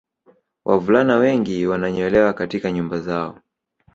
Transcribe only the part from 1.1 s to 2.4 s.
wengi wananyolewa